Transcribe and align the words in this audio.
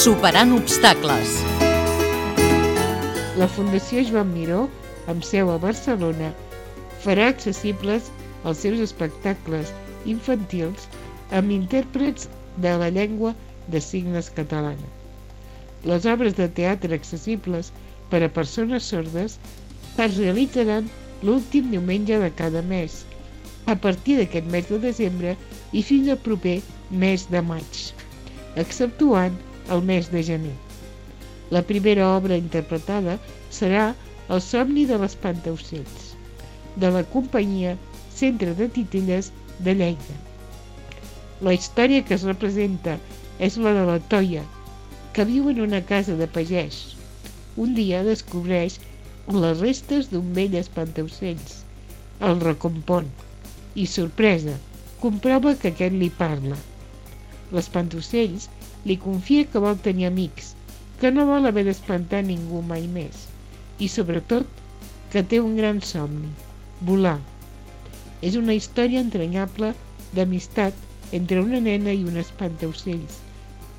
Superant 0.00 0.54
obstacles. 0.56 1.32
La 3.36 3.44
Fundació 3.52 4.00
Joan 4.08 4.30
Miró, 4.32 4.60
amb 5.12 5.26
seu 5.28 5.50
a 5.52 5.58
Barcelona, 5.60 6.30
farà 7.02 7.26
accessibles 7.28 8.06
els 8.48 8.62
seus 8.64 8.80
espectacles 8.80 9.74
infantils 10.12 10.86
amb 11.36 11.52
intèrprets 11.52 12.30
de 12.64 12.72
la 12.80 12.88
llengua 12.96 13.34
de 13.74 13.82
signes 13.88 14.30
catalana. 14.38 14.88
Les 15.84 16.08
obres 16.14 16.38
de 16.40 16.48
teatre 16.60 16.96
accessibles 16.96 17.68
per 18.08 18.22
a 18.24 18.32
persones 18.40 18.88
sordes 18.94 19.36
es 20.06 20.16
realitzaran 20.16 20.88
l'últim 21.20 21.68
diumenge 21.74 22.22
de 22.24 22.32
cada 22.40 22.64
mes, 22.72 23.02
a 23.68 23.76
partir 23.76 24.16
d'aquest 24.22 24.48
mes 24.56 24.72
de 24.72 24.80
desembre 24.88 25.36
i 25.76 25.84
fins 25.92 26.08
al 26.08 26.24
proper 26.30 26.56
mes 27.04 27.28
de 27.36 27.44
maig, 27.52 27.84
exceptuant 28.64 29.36
el 29.76 29.82
mes 29.90 30.10
de 30.12 30.22
gener. 30.26 30.56
La 31.50 31.62
primera 31.66 32.08
obra 32.16 32.38
interpretada 32.38 33.18
serà 33.50 33.90
El 34.30 34.42
somni 34.46 34.84
de 34.86 34.96
l'espantaocells, 35.02 36.10
de 36.82 36.90
la 36.94 37.02
companyia 37.14 37.72
Centre 38.14 38.54
de 38.54 38.68
Titelles 38.76 39.32
de 39.66 39.74
Lleida. 39.80 40.16
La 41.42 41.54
història 41.56 42.04
que 42.06 42.14
es 42.14 42.26
representa 42.28 42.94
és 43.48 43.56
la 43.64 43.74
de 43.74 43.82
la 43.88 43.98
Toia, 44.12 44.44
que 45.16 45.26
viu 45.26 45.50
en 45.50 45.60
una 45.66 45.82
casa 45.90 46.14
de 46.20 46.30
pagès. 46.30 46.80
Un 47.56 47.74
dia 47.74 48.04
descobreix 48.06 48.78
les 49.34 49.62
restes 49.64 50.10
d'un 50.12 50.30
vell 50.38 50.54
espantaocells. 50.60 51.62
El 52.28 52.38
recompon 52.46 53.08
i, 53.74 53.86
sorpresa, 53.90 54.54
comprova 55.02 55.56
que 55.58 55.74
aquest 55.74 55.96
li 55.96 56.10
parla. 56.22 56.58
L'espantaocells 57.52 58.48
li 58.86 58.96
confia 58.96 59.44
que 59.44 59.58
vol 59.58 59.78
tenir 59.78 60.06
amics, 60.06 60.54
que 61.00 61.10
no 61.10 61.26
vol 61.26 61.46
haver 61.46 61.64
d'espantar 61.66 62.22
ningú 62.26 62.62
mai 62.62 62.86
més 62.86 63.26
i, 63.78 63.88
sobretot, 63.88 64.46
que 65.10 65.22
té 65.22 65.40
un 65.40 65.56
gran 65.56 65.80
somni, 65.80 66.28
volar. 66.80 67.18
És 68.22 68.36
una 68.36 68.54
història 68.54 69.00
entranyable 69.00 69.74
d'amistat 70.14 70.74
entre 71.12 71.40
una 71.40 71.60
nena 71.60 71.92
i 71.92 72.04
un 72.04 72.16
espantaocells, 72.20 73.18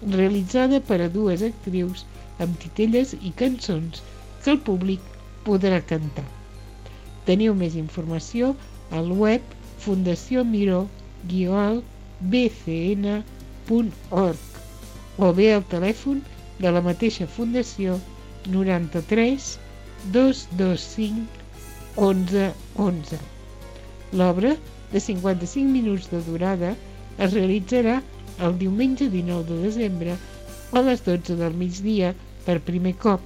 realitzada 0.10 0.82
per 0.82 1.02
a 1.02 1.10
dues 1.10 1.42
actrius 1.46 2.06
amb 2.40 2.58
titelles 2.60 3.14
i 3.22 3.32
cançons 3.38 4.02
que 4.44 4.52
el 4.52 4.60
públic 4.60 5.00
podrà 5.46 5.82
cantar. 5.94 6.26
Teniu 7.26 7.54
més 7.56 7.76
informació 7.78 8.56
al 8.92 9.12
web 9.14 9.42
Fundació 9.80 10.44
Miró 10.44 10.88
bcn.org 13.72 14.38
o 15.26 15.28
bé 15.38 15.46
al 15.56 15.64
telèfon 15.72 16.18
de 16.64 16.72
la 16.76 16.82
mateixa 16.84 17.28
fundació 17.36 17.94
93 18.56 19.46
225 20.16 22.02
11 22.08 22.48
11. 22.86 23.20
L'obra, 24.22 24.52
de 24.92 25.00
55 25.06 25.72
minuts 25.76 26.10
de 26.12 26.20
durada, 26.28 26.72
es 27.18 27.36
realitzarà 27.38 27.96
el 28.48 28.58
diumenge 28.64 29.08
19 29.14 29.48
de 29.52 29.60
desembre 29.68 30.18
a 30.72 30.84
les 30.88 31.04
12 31.08 31.38
del 31.44 31.56
migdia 31.64 32.14
per 32.48 32.58
primer 32.72 32.96
cop. 33.06 33.22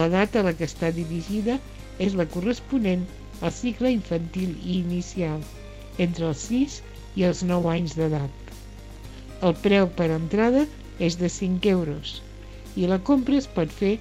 La 0.00 0.08
data 0.12 0.42
a 0.42 0.48
la 0.48 0.54
que 0.58 0.68
està 0.68 0.92
dirigida 0.98 1.56
és 2.08 2.18
la 2.20 2.28
corresponent 2.34 3.06
al 3.40 3.54
cicle 3.62 3.94
infantil 3.96 4.52
i 4.58 4.80
inicial, 4.82 5.40
entre 6.08 6.28
els 6.32 6.44
6 6.52 6.82
i 7.16 7.28
els 7.30 7.46
9 7.52 7.72
anys 7.78 7.96
d'edat. 8.00 8.47
El 9.42 9.54
preu 9.62 9.86
per 9.98 10.08
entrada 10.10 10.64
és 10.98 11.18
de 11.18 11.28
5 11.30 11.70
euros 11.70 12.16
i 12.78 12.86
la 12.90 12.98
compra 13.10 13.38
es 13.38 13.46
pot 13.50 13.70
fer 13.80 13.96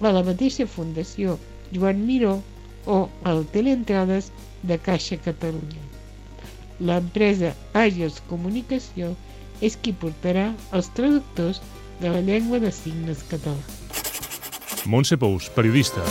a 0.00 0.12
la 0.14 0.22
mateixa 0.26 0.66
Fundació 0.66 1.36
Joan 1.74 2.04
Miró 2.06 2.38
o 2.86 2.98
al 3.30 3.44
Teleentrades 3.54 4.30
de 4.62 4.78
Caixa 4.78 5.18
Catalunya. 5.24 5.82
L'empresa 6.80 7.52
Àgils 7.76 8.22
Comunicació 8.30 9.12
és 9.60 9.76
qui 9.76 9.92
portarà 9.92 10.48
els 10.72 10.88
traductors 10.96 11.60
de 12.00 12.08
la 12.08 12.24
llengua 12.24 12.62
de 12.64 12.72
signes 12.72 13.22
català. 13.30 13.60
Montse 14.88 15.20
Pous, 15.20 15.50
periodista. 15.52 16.06